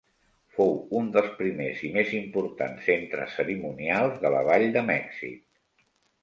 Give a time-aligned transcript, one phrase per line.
[0.53, 0.69] Fou
[0.99, 5.39] un dels primers i més importants centres cerimonials de la Vall de Mèxic.